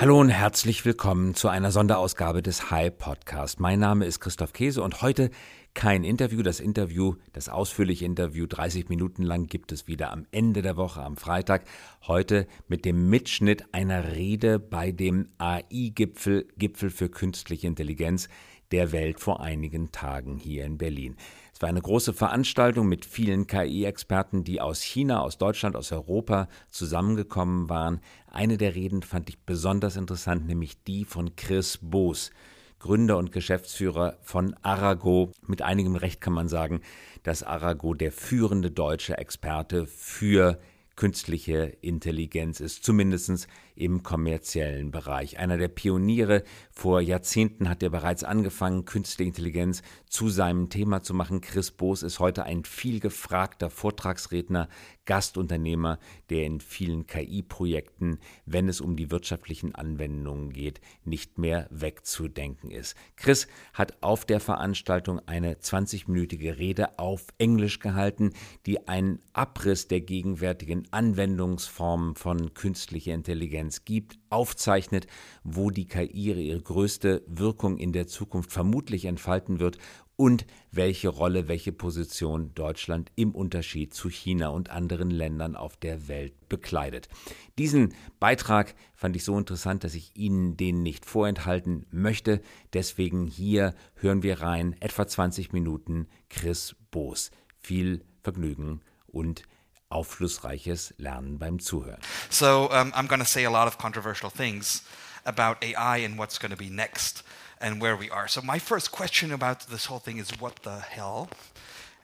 [0.00, 3.58] Hallo und herzlich willkommen zu einer Sonderausgabe des High Podcast.
[3.58, 5.28] Mein Name ist Christoph Käse und heute
[5.74, 6.42] kein Interview.
[6.42, 11.02] Das Interview, das ausführliche Interview, 30 Minuten lang, gibt es wieder am Ende der Woche,
[11.02, 11.64] am Freitag.
[12.06, 18.28] Heute mit dem Mitschnitt einer Rede bei dem AI-Gipfel, Gipfel für künstliche Intelligenz
[18.72, 21.16] der Welt vor einigen Tagen hier in Berlin.
[21.54, 26.48] Es war eine große Veranstaltung mit vielen KI-Experten, die aus China, aus Deutschland, aus Europa
[26.70, 28.00] zusammengekommen waren.
[28.30, 32.30] Eine der Reden fand ich besonders interessant, nämlich die von Chris Boos,
[32.78, 35.32] Gründer und Geschäftsführer von Arago.
[35.46, 36.80] Mit einigem Recht kann man sagen,
[37.24, 40.60] dass Arago der führende deutsche Experte für
[40.98, 45.38] künstliche Intelligenz ist, zumindest im kommerziellen Bereich.
[45.38, 51.14] Einer der Pioniere vor Jahrzehnten hat er bereits angefangen, künstliche Intelligenz zu seinem Thema zu
[51.14, 51.40] machen.
[51.40, 54.68] Chris Boos ist heute ein viel gefragter Vortragsredner,
[55.04, 62.72] Gastunternehmer, der in vielen KI-Projekten, wenn es um die wirtschaftlichen Anwendungen geht, nicht mehr wegzudenken
[62.72, 62.96] ist.
[63.14, 68.32] Chris hat auf der Veranstaltung eine 20-minütige Rede auf Englisch gehalten,
[68.66, 75.06] die einen Abriss der gegenwärtigen Anwendungsformen von künstlicher Intelligenz gibt, aufzeichnet,
[75.44, 79.78] wo die KI ihre größte Wirkung in der Zukunft vermutlich entfalten wird
[80.18, 86.08] und welche Rolle, welche Position Deutschland im Unterschied zu China und anderen Ländern auf der
[86.08, 87.08] Welt bekleidet.
[87.56, 92.40] Diesen Beitrag fand ich so interessant, dass ich Ihnen den nicht vorenthalten möchte.
[92.72, 97.30] Deswegen hier hören wir rein, etwa 20 Minuten Chris Boos.
[97.56, 99.44] Viel Vergnügen und
[99.90, 101.98] aufschlussreiches Lernen beim Zuhören.
[102.30, 104.82] So um, I'm going to say a lot of controversial things
[105.24, 107.22] about AI and what's going to be next.
[107.60, 108.28] and where we are.
[108.28, 111.28] So my first question about this whole thing is what the hell?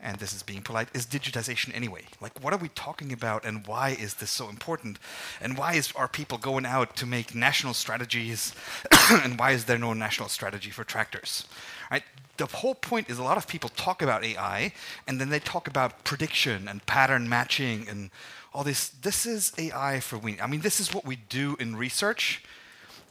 [0.01, 2.03] And this is being polite, is digitization anyway?
[2.21, 4.99] Like, what are we talking about, and why is this so important?
[5.41, 8.53] And why is, are people going out to make national strategies,
[9.09, 11.47] and why is there no national strategy for tractors?
[11.89, 12.03] Right?
[12.37, 14.73] The whole point is a lot of people talk about AI,
[15.07, 18.11] and then they talk about prediction and pattern matching and
[18.53, 18.89] all this.
[18.89, 20.39] This is AI for we.
[20.41, 22.43] I mean, this is what we do in research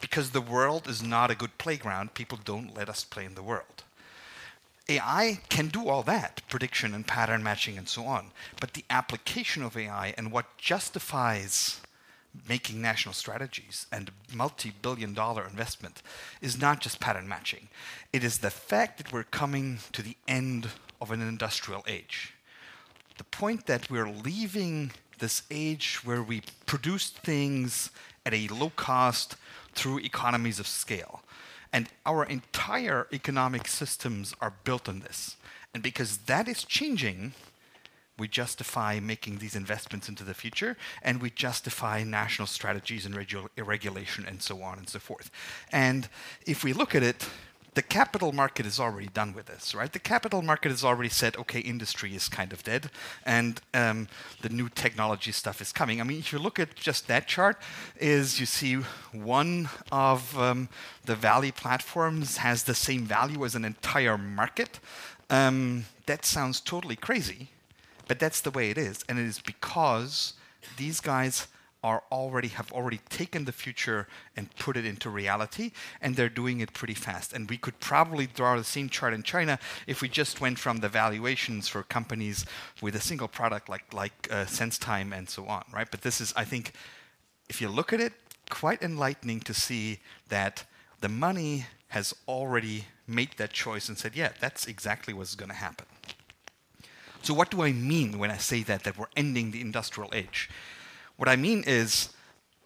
[0.00, 3.42] because the world is not a good playground, people don't let us play in the
[3.42, 3.84] world.
[4.86, 8.26] AI can do all that, prediction and pattern matching and so on.
[8.60, 11.80] But the application of AI and what justifies
[12.48, 16.02] making national strategies and multi billion dollar investment
[16.40, 17.68] is not just pattern matching.
[18.12, 20.68] It is the fact that we're coming to the end
[21.00, 22.34] of an industrial age.
[23.18, 27.90] The point that we're leaving this age where we produce things
[28.26, 29.36] at a low cost,
[29.74, 31.22] through economies of scale.
[31.72, 35.36] And our entire economic systems are built on this.
[35.72, 37.32] And because that is changing,
[38.18, 43.48] we justify making these investments into the future and we justify national strategies and regu-
[43.56, 45.30] regulation and so on and so forth.
[45.72, 46.08] And
[46.46, 47.28] if we look at it,
[47.74, 49.92] the capital market is already done with this, right?
[49.92, 52.90] The capital market has already said, okay, industry is kind of dead,
[53.26, 54.06] and um,
[54.42, 56.00] the new technology stuff is coming.
[56.00, 57.60] I mean, if you look at just that chart,
[57.98, 58.76] is you see
[59.12, 60.68] one of um,
[61.04, 64.78] the Valley platforms has the same value as an entire market.
[65.28, 67.48] Um, that sounds totally crazy,
[68.06, 70.34] but that's the way it is, and it is because
[70.76, 71.48] these guys
[71.84, 75.70] are already have already taken the future and put it into reality
[76.00, 77.34] and they're doing it pretty fast.
[77.34, 80.78] And we could probably draw the same chart in China if we just went from
[80.78, 82.46] the valuations for companies
[82.80, 85.86] with a single product like like uh, SenseTime and so on right?
[85.90, 86.72] But this is I think
[87.50, 88.14] if you look at it
[88.48, 90.00] quite enlightening to see
[90.30, 90.64] that
[91.02, 95.54] the money has already made that choice and said yeah that's exactly what's going to
[95.54, 95.86] happen
[97.24, 100.48] so what do I mean when I say that that we're ending the industrial age
[101.16, 102.08] what I mean is,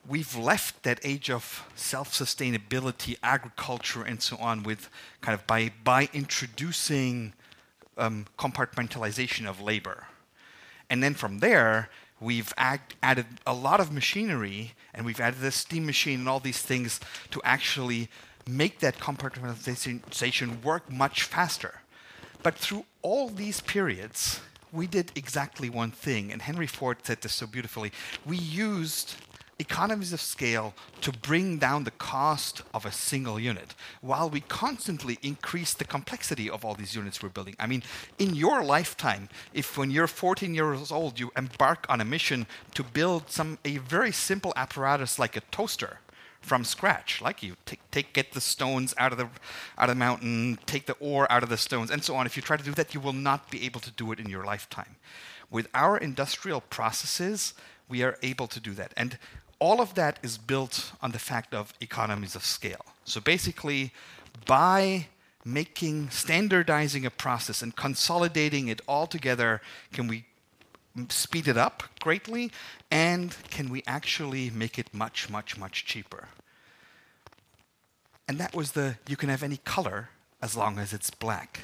[0.08, 4.88] we've left that age of self-sustainability, agriculture, and so on, with
[5.20, 7.34] kind of by by introducing
[7.98, 10.06] um, compartmentalization of labor,
[10.88, 11.90] and then from there
[12.20, 16.40] we've add, added a lot of machinery, and we've added the steam machine and all
[16.40, 16.98] these things
[17.30, 18.08] to actually
[18.44, 21.82] make that compartmentalization work much faster.
[22.42, 24.40] But through all these periods,
[24.72, 27.92] we did exactly one thing, and Henry Ford said this so beautifully.
[28.24, 29.14] We used
[29.58, 35.18] economies of scale to bring down the cost of a single unit while we constantly
[35.22, 37.56] increase the complexity of all these units we're building.
[37.58, 37.82] I mean,
[38.18, 42.84] in your lifetime, if when you're 14 years old you embark on a mission to
[42.84, 45.98] build some a very simple apparatus like a toaster,
[46.40, 49.28] from scratch, like you take, take get the stones out of the
[49.76, 52.26] out of the mountain, take the ore out of the stones, and so on.
[52.26, 54.28] If you try to do that, you will not be able to do it in
[54.28, 54.96] your lifetime.
[55.50, 57.54] With our industrial processes,
[57.88, 58.92] we are able to do that.
[58.96, 59.18] And
[59.58, 62.84] all of that is built on the fact of economies of scale.
[63.04, 63.92] So basically,
[64.46, 65.08] by
[65.44, 69.60] making standardizing a process and consolidating it all together,
[69.92, 70.24] can we
[71.08, 72.50] speed it up greatly
[72.90, 76.28] and can we actually make it much, much, much cheaper?
[78.26, 80.10] And that was the you can have any color
[80.42, 81.60] as long as it's black.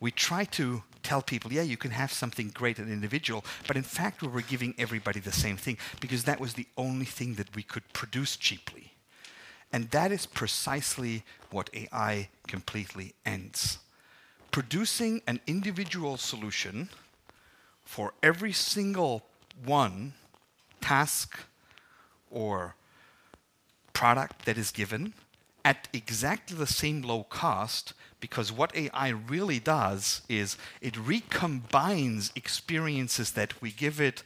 [0.00, 3.82] We try to tell people, yeah, you can have something great and individual, but in
[3.82, 7.54] fact, we were giving everybody the same thing because that was the only thing that
[7.54, 8.92] we could produce cheaply.
[9.72, 13.78] And that is precisely what AI completely ends.
[14.50, 16.90] Producing an individual solution
[17.84, 19.22] for every single
[19.64, 20.14] one
[20.80, 21.38] task
[22.30, 22.74] or
[23.92, 25.14] product that is given
[25.64, 33.32] at exactly the same low cost because what AI really does is it recombines experiences
[33.32, 34.22] that we give it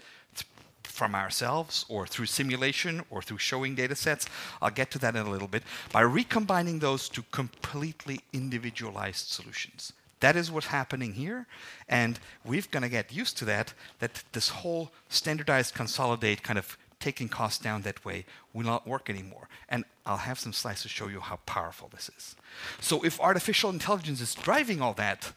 [0.83, 4.27] from ourselves or through simulation or through showing data sets.
[4.61, 5.63] I'll get to that in a little bit.
[5.93, 9.93] By recombining those to completely individualized solutions.
[10.21, 11.47] That is what's happening here.
[11.89, 16.77] And we're going to get used to that, that this whole standardized, consolidate kind of
[17.01, 19.49] taking costs down that way will not work anymore.
[19.69, 22.35] And I'll have some slides to show you how powerful this is.
[22.81, 25.33] So if artificial intelligence is driving all that,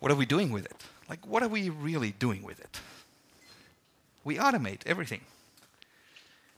[0.00, 0.84] what are we doing with it?
[1.08, 2.80] Like, what are we really doing with it?
[4.24, 5.20] We automate everything.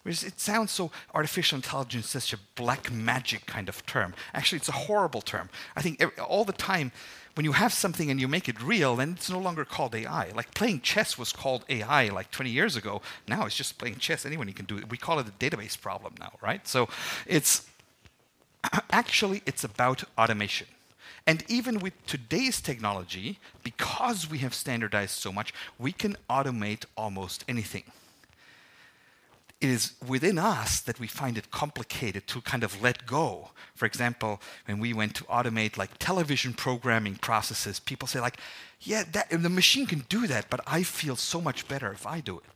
[0.06, 4.15] It sounds so artificial intelligence, such a black magic kind of term.
[4.35, 5.49] Actually, it's a horrible term.
[5.75, 6.93] I think all the time,
[7.35, 10.31] when you have something and you make it real, then it's no longer called AI.
[10.35, 13.01] Like playing chess was called AI like 20 years ago.
[13.27, 14.27] Now it's just playing chess.
[14.27, 14.91] Anyone can do it.
[14.91, 16.67] We call it a database problem now, right?
[16.69, 16.89] So
[17.27, 17.67] it's
[18.91, 20.67] actually it's about automation.
[21.27, 27.43] And even with today's technology, because we have standardized so much, we can automate almost
[27.49, 27.85] anything
[29.65, 33.51] it is within us that we find it complicated to kind of let go.
[33.75, 38.37] For example, when we went to automate like television programming processes, people say like,
[38.81, 42.21] yeah, that, the machine can do that, but I feel so much better if I
[42.21, 42.54] do it.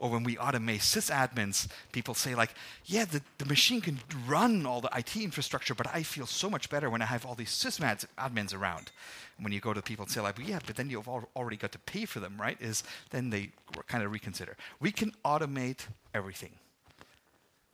[0.00, 2.54] Or when we automate sysadmins, people say like,
[2.84, 6.70] yeah, the, the machine can run all the IT infrastructure, but I feel so much
[6.70, 8.92] better when I have all these sysadmins around
[9.40, 11.72] when you go to people and say like, yeah, but then you've al already got
[11.72, 12.60] to pay for them, right?
[12.60, 13.50] Is then they
[13.86, 14.56] kind of reconsider.
[14.80, 16.52] We can automate everything.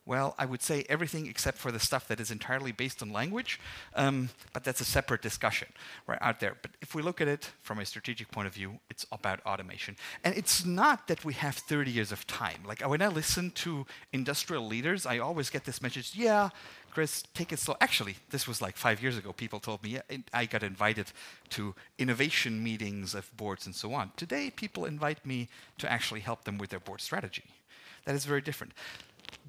[0.07, 3.59] Well, I would say everything except for the stuff that is entirely based on language,
[3.95, 5.69] um, but that's a separate discussion
[6.07, 6.57] right out there.
[6.61, 9.97] But if we look at it from a strategic point of view, it's about automation.
[10.23, 12.61] And it's not that we have 30 years of time.
[12.67, 16.51] Like when I listen to industrial leaders, I always get this message yeah,
[16.91, 17.77] Chris, take it slow.
[17.81, 19.33] Actually, this was like five years ago.
[19.33, 19.99] People told me
[20.33, 21.07] I got invited
[21.51, 24.13] to innovation meetings of boards and so on.
[24.17, 25.49] Today, people invite me
[25.79, 27.45] to actually help them with their board strategy.
[28.05, 28.75] That is very different.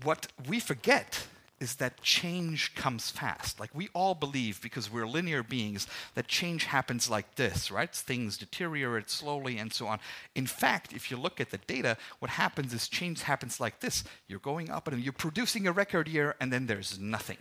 [0.03, 1.27] What we forget
[1.59, 3.59] is that change comes fast.
[3.59, 7.93] Like we all believe, because we're linear beings, that change happens like this, right?
[7.93, 9.99] Things deteriorate slowly and so on.
[10.35, 14.03] In fact, if you look at the data, what happens is change happens like this.
[14.27, 17.37] You're going up and you're producing a record year, and then there's nothing.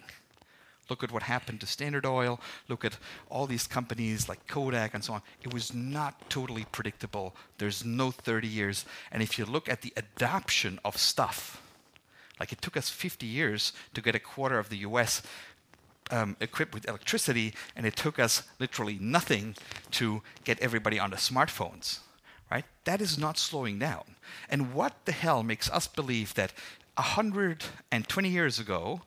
[0.90, 2.38] Look at what happened to Standard Oil.
[2.68, 2.98] Look at
[3.30, 5.22] all these companies like Kodak and so on.
[5.42, 7.34] It was not totally predictable.
[7.58, 8.84] There's no 30 years.
[9.10, 11.62] And if you look at the adoption of stuff,
[12.40, 15.22] like it took us 50 years to get a quarter of the US
[16.10, 19.54] um, equipped with electricity, and it took us literally nothing
[19.92, 22.00] to get everybody on the smartphones.
[22.50, 22.64] Right?
[22.84, 24.16] That is not slowing down.
[24.48, 26.52] And what the hell makes us believe that
[26.96, 29.00] 120 years ago,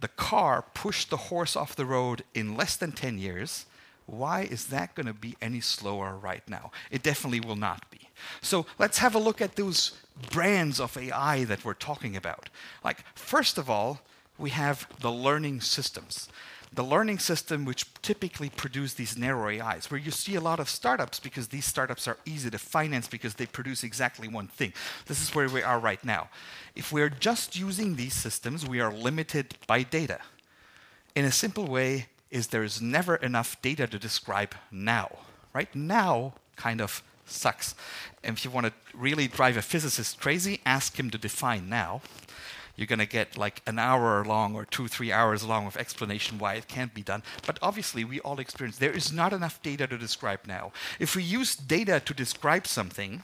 [0.00, 3.66] the car pushed the horse off the road in less than 10 years?
[4.06, 6.72] Why is that going to be any slower right now?
[6.90, 8.08] It definitely will not be.
[8.42, 9.92] So let's have a look at those
[10.30, 12.48] brands of AI that we're talking about.
[12.82, 14.00] Like, first of all,
[14.38, 16.28] we have the learning systems.
[16.72, 20.68] The learning system, which typically produce these narrow AIs, where you see a lot of
[20.68, 24.72] startups because these startups are easy to finance because they produce exactly one thing.
[25.06, 26.30] This is where we are right now.
[26.74, 30.18] If we're just using these systems, we are limited by data.
[31.14, 35.18] In a simple way, is there is never enough data to describe now.
[35.52, 37.76] Right now, kind of sucks.
[38.24, 42.00] And if you want to really drive a physicist crazy, ask him to define now.
[42.76, 46.38] You're going to get like an hour long or two, three hours long of explanation
[46.38, 47.22] why it can't be done.
[47.46, 50.72] But obviously, we all experience there is not enough data to describe now.
[50.98, 53.22] If we use data to describe something,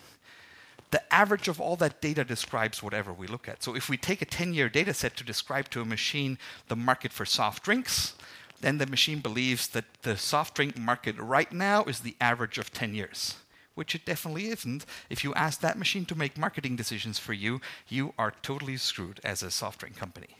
[0.92, 3.62] the average of all that data describes whatever we look at.
[3.62, 6.38] So if we take a 10 year data set to describe to a machine
[6.68, 8.14] the market for soft drinks,
[8.60, 12.72] then the machine believes that the soft drink market right now is the average of
[12.72, 13.36] 10 years
[13.80, 17.62] which it definitely isn't, if you ask that machine to make marketing decisions for you,
[17.88, 20.36] you are totally screwed as a software company.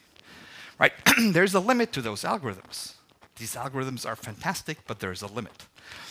[0.79, 0.93] Right?
[1.33, 2.97] There's a limit to those algorithms.
[3.39, 5.65] These algorithms are fantastic, but there's a limit.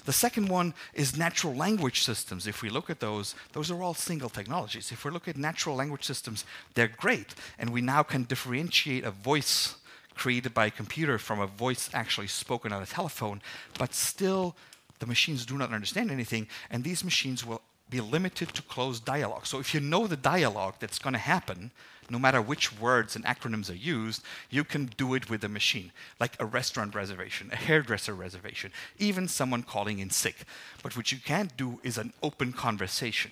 [0.06, 2.48] The second one is natural language systems.
[2.48, 4.92] If we look at those, those are all single technologies.
[4.92, 6.44] If we look at natural language systems,
[6.74, 7.36] they're great.
[7.60, 9.76] And we now can differentiate a voice
[10.16, 13.42] created by a computer from a voice actually spoken on a telephone,
[13.78, 14.56] but still
[15.00, 19.48] the machines do not understand anything, and these machines will be limited to closed dialogue.
[19.48, 21.72] So if you know the dialogue that's going to happen,
[22.10, 25.92] no matter which words and acronyms are used, you can do it with a machine,
[26.20, 30.36] like a restaurant reservation, a hairdresser reservation, even someone calling in sick.
[30.84, 33.32] But what you can't do is an open conversation,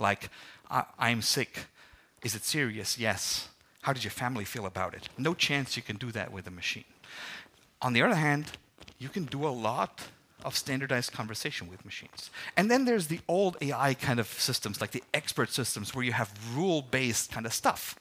[0.00, 0.30] like,
[0.70, 1.66] I'm sick.
[2.22, 2.98] Is it serious?
[2.98, 3.48] Yes.
[3.82, 5.08] How did your family feel about it?
[5.16, 6.84] No chance you can do that with a machine.
[7.80, 8.52] On the other hand,
[8.98, 10.02] you can do a lot
[10.44, 12.30] of standardized conversation with machines.
[12.56, 16.12] And then there's the old AI kind of systems, like the expert systems, where you
[16.12, 17.98] have rule based kind of stuff.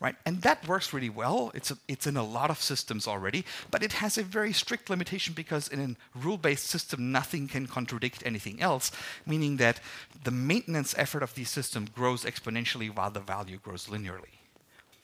[0.00, 0.16] Right?
[0.26, 1.52] And that works really well.
[1.54, 4.90] It's, a, it's in a lot of systems already, but it has a very strict
[4.90, 8.90] limitation because in a rule based system, nothing can contradict anything else,
[9.26, 9.78] meaning that
[10.24, 14.41] the maintenance effort of the system grows exponentially while the value grows linearly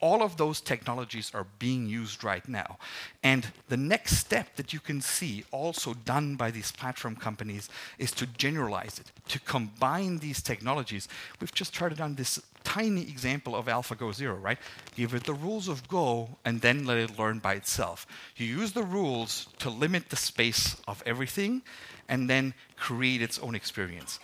[0.01, 2.79] all of those technologies are being used right now.
[3.23, 8.13] And the next step that you can see also done by these platform companies is
[8.13, 11.09] to generalize it, to combine these technologies.
[11.41, 14.59] We've just started on this tiny example of AlphaGo Zero, right?
[14.95, 18.07] Give it the rules of Go and then let it learn by itself.
[18.37, 21.63] You use the rules to limit the space of everything
[22.09, 24.21] and then create its own experience.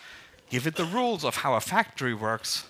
[0.51, 2.67] Give it the rules of how a factory works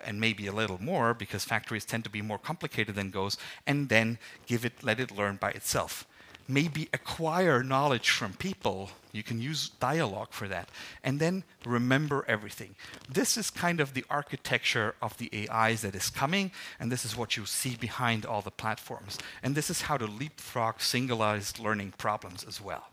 [0.00, 3.36] and maybe a little more because factories tend to be more complicated than goes
[3.66, 6.06] and then give it, let it learn by itself.
[6.50, 8.90] Maybe acquire knowledge from people.
[9.12, 10.70] You can use dialogue for that.
[11.04, 12.74] And then remember everything.
[13.06, 16.50] This is kind of the architecture of the AIs that is coming,
[16.80, 19.18] and this is what you see behind all the platforms.
[19.42, 22.86] And this is how to leapfrog singularized learning problems as well.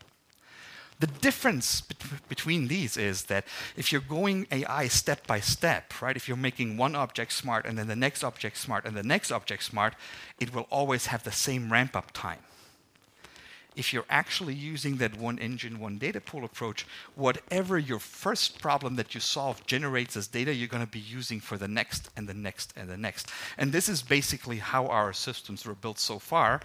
[1.00, 6.16] The difference bet- between these is that if you're going AI step by step, right,
[6.16, 9.32] if you're making one object smart and then the next object smart and the next
[9.32, 9.96] object smart,
[10.40, 12.40] it will always have the same ramp up time.
[13.76, 16.86] If you're actually using that one engine, one data pool approach,
[17.16, 21.42] whatever your first problem that you solve generates as data, you're going to be using
[21.42, 23.30] for the next and the next and the next.
[23.58, 26.62] And this is basically how our systems were built so far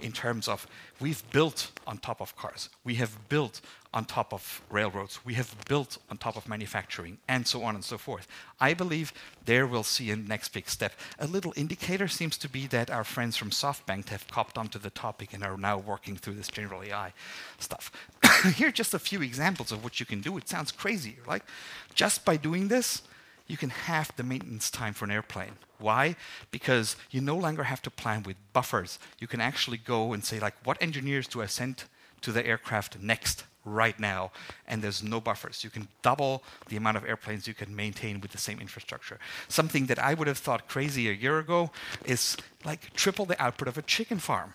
[0.00, 0.66] in terms of
[1.00, 3.60] we've built on top of cars, we have built
[3.94, 7.84] on top of railroads, we have built on top of manufacturing, and so on and
[7.84, 8.26] so forth.
[8.58, 9.12] I believe
[9.44, 10.94] there we'll see a next big step.
[11.18, 14.90] A little indicator seems to be that our friends from SoftBank have copped onto the
[14.90, 17.12] topic and are now working through this general AI
[17.58, 17.92] stuff.
[18.56, 20.38] Here are just a few examples of what you can do.
[20.38, 21.44] It sounds crazy, like
[21.94, 23.02] just by doing this,
[23.52, 25.52] you can halve the maintenance time for an airplane.
[25.78, 26.16] Why?
[26.50, 28.98] Because you no longer have to plan with buffers.
[29.18, 31.84] You can actually go and say, like, what engineers do I send
[32.22, 34.30] to the aircraft next, right now?
[34.66, 35.62] And there's no buffers.
[35.64, 39.18] You can double the amount of airplanes you can maintain with the same infrastructure.
[39.48, 41.70] Something that I would have thought crazy a year ago
[42.06, 44.54] is like triple the output of a chicken farm.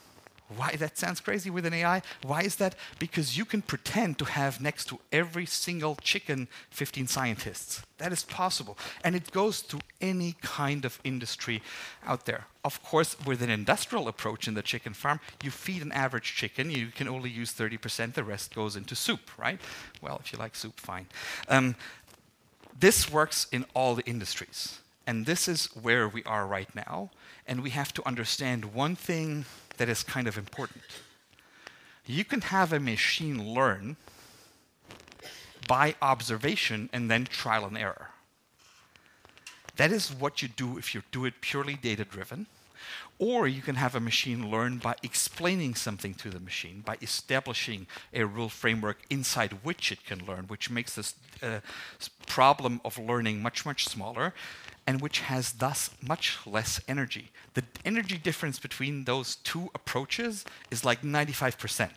[0.56, 2.02] Why that sounds crazy with an AI?
[2.24, 2.76] Why is that?
[3.00, 7.82] Because you can pretend to have next to every single chicken 15 scientists.
[7.98, 8.78] That is possible.
[9.04, 11.62] And it goes to any kind of industry
[12.06, 12.46] out there.
[12.64, 16.72] Of course, with an industrial approach in the chicken farm, you feed an average chicken,
[16.72, 19.60] you can only use 30%, the rest goes into soup, right?
[20.02, 21.08] Well, if you like soup, fine.
[21.50, 21.76] Um,
[22.80, 24.80] this works in all the industries.
[25.06, 27.12] And this is where we are right now.
[27.48, 29.46] And we have to understand one thing
[29.78, 30.84] that is kind of important.
[32.06, 33.98] You can have a machine learn
[35.68, 38.12] by observation and then trial and error.
[39.76, 42.48] That is what you do if you do it purely data driven.
[43.20, 47.88] Or you can have a machine learn by explaining something to the machine, by establishing
[48.14, 51.60] a rule framework inside which it can learn, which makes this uh,
[52.28, 54.34] problem of learning much, much smaller
[54.88, 57.30] and which has thus much less energy.
[57.54, 61.90] The energy difference between those two approaches is like 95%.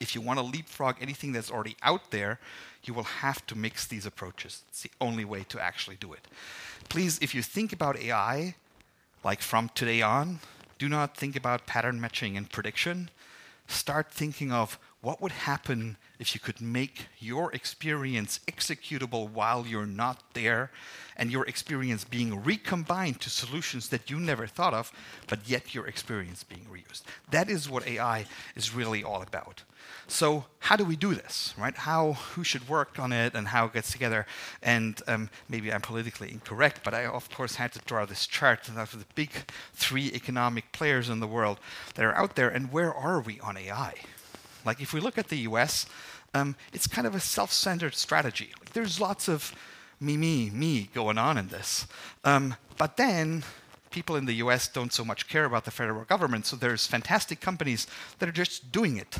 [0.00, 2.40] If you want to leapfrog anything that's already out there,
[2.84, 4.62] you will have to mix these approaches.
[4.68, 6.26] It's the only way to actually do it.
[6.88, 8.54] Please, if you think about AI,
[9.24, 10.40] like from today on,
[10.78, 13.10] do not think about pattern matching and prediction.
[13.66, 19.86] Start thinking of what would happen if you could make your experience executable while you're
[19.86, 20.72] not there
[21.16, 24.90] and your experience being recombined to solutions that you never thought of,
[25.28, 27.02] but yet your experience being reused?
[27.30, 28.26] That is what AI
[28.56, 29.62] is really all about.
[30.08, 31.76] So how do we do this, right?
[31.76, 34.26] How, who should work on it and how it gets together?
[34.62, 38.68] And um, maybe I'm politically incorrect, but I of course had to draw this chart
[38.68, 39.30] of the big
[39.74, 41.60] three economic players in the world
[41.94, 43.94] that are out there and where are we on AI?
[44.68, 45.86] Like if we look at the US,
[46.34, 48.50] um, it's kind of a self-centered strategy.
[48.60, 49.54] Like there's lots of
[49.98, 51.86] me, me, me going on in this.
[52.22, 53.44] Um, but then
[53.90, 57.40] people in the US don't so much care about the federal government, so there's fantastic
[57.40, 57.86] companies
[58.18, 59.16] that are just doing it.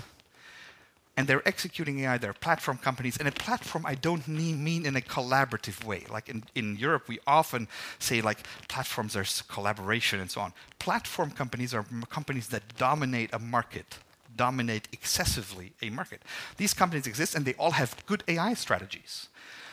[1.16, 3.16] And they're executing AI, they're platform companies.
[3.16, 6.04] And a platform I don't mean in a collaborative way.
[6.10, 10.52] Like in, in Europe, we often say like platforms are collaboration and so on.
[10.78, 13.98] Platform companies are companies that dominate a market
[14.38, 16.22] dominate excessively a market.
[16.56, 19.28] These companies exist and they all have good AI strategies.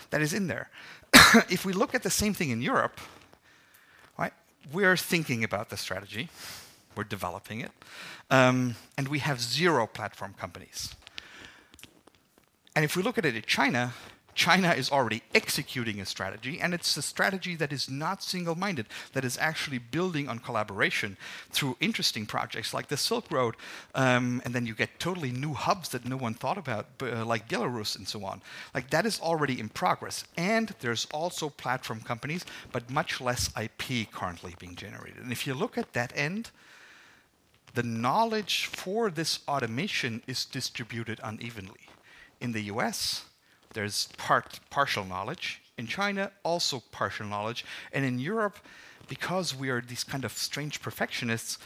[0.09, 0.69] That is in there.
[1.49, 2.99] if we look at the same thing in Europe,
[4.17, 4.33] right,
[4.73, 6.29] we're thinking about the strategy,
[6.97, 7.71] we're developing it,
[8.29, 10.95] um, and we have zero platform companies.
[12.75, 13.93] And if we look at it in China,
[14.35, 18.85] China is already executing a strategy, and it's a strategy that is not single minded,
[19.13, 21.15] that is actually building on collaboration
[21.51, 23.55] through interesting projects like the Silk Road.
[23.95, 27.47] Um, and then you get totally new hubs that no one thought about, uh, like
[27.47, 28.41] Belarus and so on.
[28.73, 30.25] Like that is already in progress.
[30.35, 35.23] And there's also platform companies, but much less IP currently being generated.
[35.23, 36.51] And if you look at that end,
[37.73, 41.87] the knowledge for this automation is distributed unevenly.
[42.41, 43.25] In the US,
[43.75, 45.61] there's part partial knowledge.
[45.77, 47.65] In China, also partial knowledge.
[47.93, 48.57] And in Europe,
[49.07, 51.59] because we are these kind of strange perfectionists,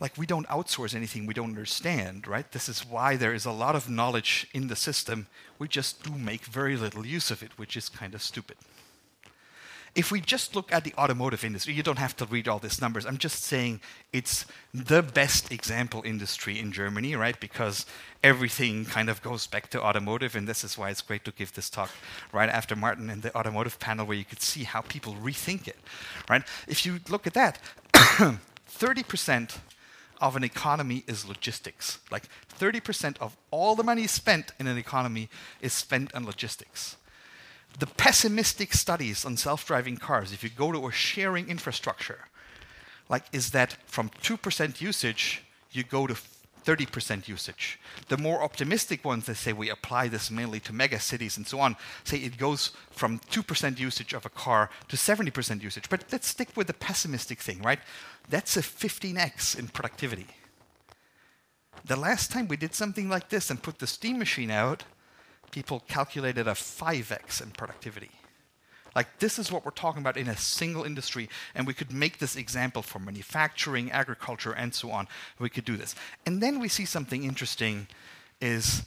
[0.00, 2.50] like we don't outsource anything we don't understand, right?
[2.52, 5.26] This is why there is a lot of knowledge in the system.
[5.58, 8.56] We just do make very little use of it, which is kind of stupid.
[9.94, 12.80] If we just look at the automotive industry, you don't have to read all these
[12.80, 13.04] numbers.
[13.04, 13.80] I'm just saying
[14.12, 17.38] it's the best example industry in Germany, right?
[17.40, 17.86] Because
[18.22, 21.54] everything kind of goes back to automotive, and this is why it's great to give
[21.54, 21.90] this talk
[22.32, 25.78] right after Martin in the automotive panel, where you could see how people rethink it,
[26.28, 26.42] right?
[26.68, 27.58] If you look at that,
[27.92, 29.58] 30%
[30.20, 31.98] of an economy is logistics.
[32.12, 32.28] Like
[32.58, 35.28] 30% of all the money spent in an economy
[35.60, 36.96] is spent on logistics
[37.78, 42.26] the pessimistic studies on self-driving cars, if you go to a sharing infrastructure,
[43.08, 46.16] like is that from 2% usage, you go to
[46.64, 47.78] 30% usage.
[48.08, 51.60] The more optimistic ones, they say we apply this mainly to mega cities and so
[51.60, 55.88] on, say it goes from 2% usage of a car to 70% usage.
[55.88, 57.80] But let's stick with the pessimistic thing, right?
[58.28, 60.26] That's a 15x in productivity.
[61.84, 64.84] The last time we did something like this and put the steam machine out,
[65.50, 68.10] people calculated a 5x in productivity.
[68.94, 72.18] Like, this is what we're talking about in a single industry, and we could make
[72.18, 75.06] this example for manufacturing, agriculture, and so on.
[75.38, 75.94] We could do this.
[76.26, 77.86] And then we see something interesting
[78.40, 78.82] is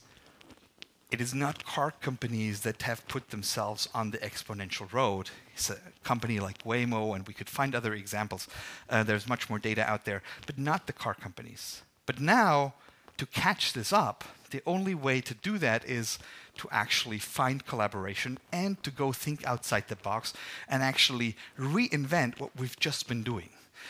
[1.13, 5.29] it is not car companies that have put themselves on the exponential road.
[5.53, 8.47] It's a company like Waymo, and we could find other examples.
[8.89, 11.83] Uh, there's much more data out there, but not the car companies.
[12.05, 12.73] But now,
[13.17, 16.19] to catch this up, the only way to do that is
[16.59, 20.31] to actually find collaboration and to go think outside the box
[20.69, 23.49] and actually reinvent what we've just been doing.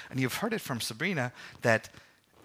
[0.10, 1.90] And you've heard it from Sabrina that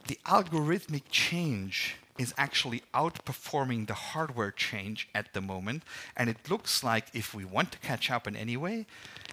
[0.09, 5.85] the algorithmic change is actually outperforming the hardware change at the moment.
[6.17, 8.87] And it looks like if we want to catch up in any way,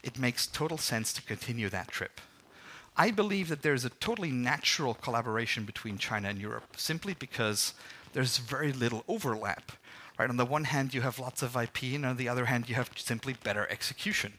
[0.04, 2.22] it makes total sense to continue that trip.
[2.96, 7.74] I believe that there's a totally natural collaboration between China and Europe simply because
[8.16, 9.74] there's very little overlap.
[10.18, 10.30] Right?
[10.30, 12.76] On the one hand, you have lots of IP, and on the other hand, you
[12.76, 14.32] have simply better execution.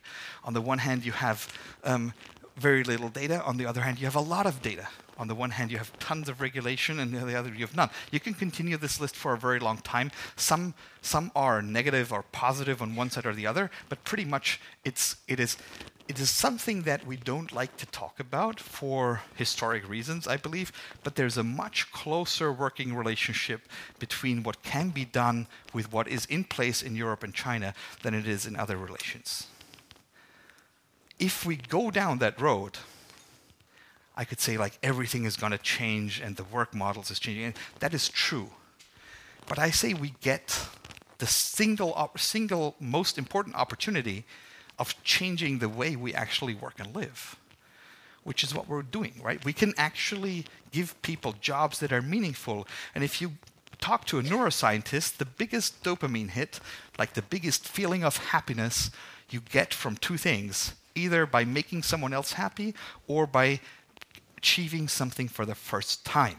[0.44, 1.52] On the one hand, you have
[1.84, 2.14] um,
[2.56, 3.42] very little data.
[3.44, 4.88] On the other hand, you have a lot of data.
[5.18, 7.76] On the one hand, you have tons of regulation, and on the other, you have
[7.76, 7.90] none.
[8.10, 10.10] You can continue this list for a very long time.
[10.36, 14.58] Some, some are negative or positive on one side or the other, but pretty much
[14.86, 15.58] it's, it is
[16.08, 20.72] it is something that we don't like to talk about for historic reasons, I believe,
[21.02, 23.62] but there's a much closer working relationship
[23.98, 28.14] between what can be done with what is in place in Europe and China than
[28.14, 29.48] it is in other relations.
[31.18, 32.78] If we go down that road,
[34.16, 37.46] I could say like everything is going to change and the work models is changing.
[37.46, 38.50] And that is true.
[39.46, 40.66] But I say we get
[41.18, 44.24] the single, single most important opportunity
[44.78, 47.36] of changing the way we actually work and live,
[48.24, 49.44] which is what we're doing, right?
[49.44, 52.66] We can actually give people jobs that are meaningful.
[52.94, 53.32] And if you
[53.80, 56.60] talk to a neuroscientist, the biggest dopamine hit,
[56.98, 58.90] like the biggest feeling of happiness,
[59.30, 62.74] you get from two things either by making someone else happy
[63.06, 63.60] or by
[64.38, 66.36] achieving something for the first time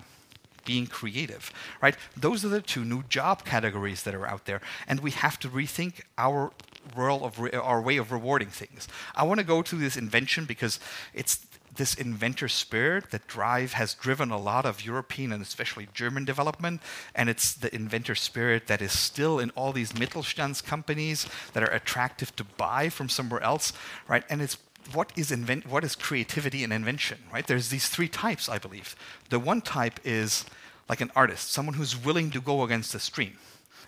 [0.66, 1.96] being creative, right?
[2.16, 5.50] Those are the two new job categories that are out there, and we have to
[5.50, 6.52] rethink our
[6.96, 8.88] world of our way of rewarding things.
[9.16, 10.80] I want to go to this invention because
[11.14, 11.46] it's
[11.78, 16.82] this inventor spirit that drive has driven a lot of European and especially German development,
[17.16, 21.72] and it's the inventor spirit that is still in all these Mittelstands companies that are
[21.72, 23.74] attractive to buy from somewhere else,
[24.08, 24.24] right?
[24.30, 24.58] And it's
[24.94, 27.46] what is invent what is creativity and invention, right?
[27.46, 28.96] There's these three types, I believe.
[29.30, 30.46] The one type is
[30.90, 33.38] like an artist, someone who's willing to go against the stream.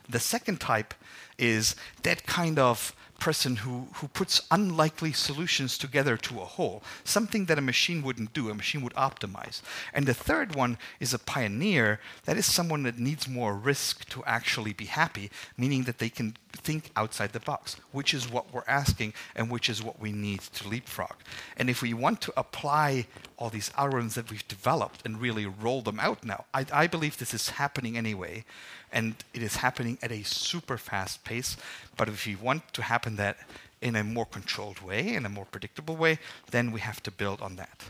[0.07, 0.93] The second type
[1.39, 7.45] is that kind of person who, who puts unlikely solutions together to a whole, something
[7.45, 9.62] that a machine wouldn't do, a machine would optimize.
[9.93, 14.23] And the third one is a pioneer, that is someone that needs more risk to
[14.23, 18.63] actually be happy, meaning that they can think outside the box, which is what we're
[18.67, 21.15] asking and which is what we need to leapfrog.
[21.58, 23.06] And if we want to apply
[23.39, 27.17] all these algorithms that we've developed and really roll them out now, I, I believe
[27.17, 28.43] this is happening anyway
[28.91, 31.56] and it is happening at a super fast pace.
[31.95, 33.38] But if we want to happen that
[33.82, 36.19] in a more controlled way, in a more predictable way,
[36.52, 37.86] then we have to build on that.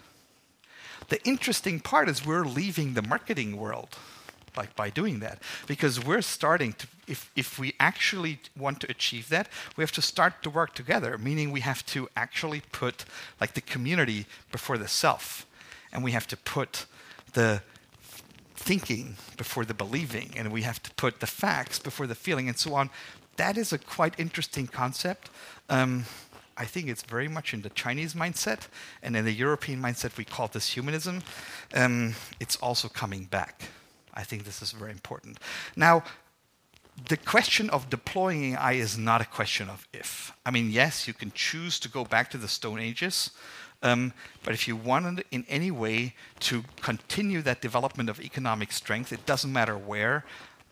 [1.10, 3.98] The interesting part is we're leaving the marketing world
[4.58, 9.30] like by doing that because we're starting to if, if we actually want to achieve
[9.30, 13.06] that we have to start to work together meaning we have to actually put
[13.42, 15.46] like the community before the self
[15.92, 16.86] and we have to put
[17.34, 17.62] the
[18.60, 22.58] thinking before the believing, and we have to put the facts before the feeling, and
[22.58, 22.90] so on.
[23.38, 25.30] That is a quite interesting concept.
[25.70, 26.06] Um,
[26.58, 28.68] I think it's very much in the Chinese mindset,
[29.02, 31.24] and in the European mindset, we call this humanism.
[31.74, 33.64] Um, it's also coming back.
[34.14, 35.40] I think this is very important.
[35.76, 36.04] Now,
[37.08, 40.34] the question of deploying AI is not a question of if.
[40.46, 43.32] I mean, yes, you can choose to go back to the Stone Ages,
[43.82, 49.14] um, but if you wanted in any way to continue that development of economic strength,
[49.14, 50.26] it doesn't matter where.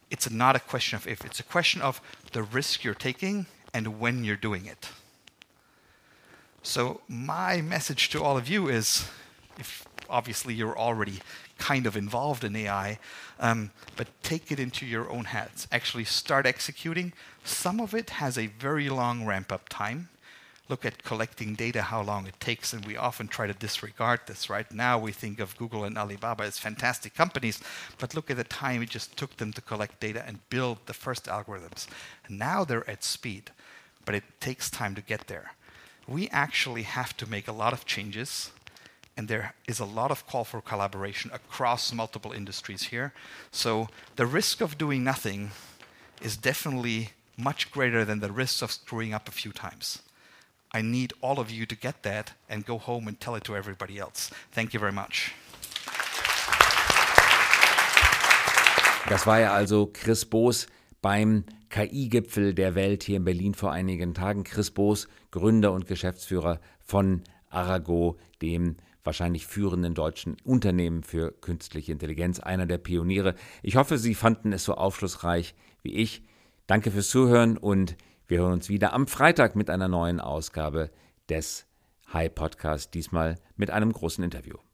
[0.10, 2.02] It's not a question of if, it's a question of
[2.34, 4.90] the risk you're taking and when you're doing it.
[6.64, 9.08] So, my message to all of you is
[9.58, 11.20] if obviously you're already
[11.58, 13.00] kind of involved in AI,
[13.40, 15.68] um, but take it into your own hands.
[15.72, 17.14] Actually, start executing.
[17.44, 20.10] Some of it has a very long ramp up time
[20.70, 24.50] look at collecting data, how long it takes, and we often try to disregard this.
[24.50, 27.62] Right now, we think of Google and Alibaba as fantastic companies,
[27.98, 30.94] but look at the time it just took them to collect data and build the
[30.94, 31.88] first algorithms.
[32.28, 33.52] And now they're at speed,
[34.06, 35.54] but it takes time to get there.
[36.08, 38.52] We actually have to make a lot of changes,
[39.18, 43.12] and there is a lot of call for collaboration across multiple industries here.
[43.52, 45.52] So the risk of doing nothing
[46.22, 50.04] is definitely much greater than the risk of screwing up a few times.
[50.72, 53.56] I need all of you to get that and go home and tell it to
[53.56, 54.32] everybody else.
[54.52, 55.34] Thank you very much.
[59.10, 60.68] Das war ja also Chris Boos
[61.02, 64.44] beim KI-Gipfel der Welt hier in Berlin vor einigen Tagen.
[64.44, 68.76] Chris Boos, Gründer und Geschäftsführer von Arago, dem
[69.08, 73.36] wahrscheinlich führenden deutschen Unternehmen für künstliche Intelligenz, einer der Pioniere.
[73.64, 76.24] Ich hoffe, Sie fanden es so aufschlussreich wie ich.
[76.68, 77.96] Danke fürs Zuhören und
[78.28, 80.92] wir hören uns wieder am Freitag mit einer neuen Ausgabe
[81.30, 81.66] des
[82.12, 84.67] High Podcast, diesmal mit einem großen Interview.